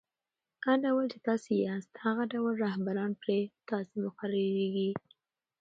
[0.65, 3.29] هر ډول، چي تاسي یاست؛ هغه ډول رهبران پر
[3.69, 4.89] تاسي مقررېږي.